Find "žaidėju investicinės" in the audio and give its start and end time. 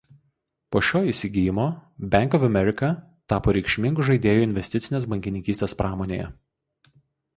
4.09-5.07